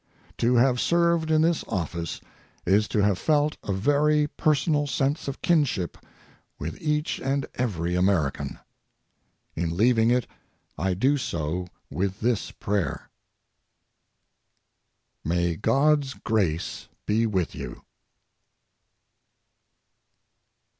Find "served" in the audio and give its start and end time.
0.81-1.29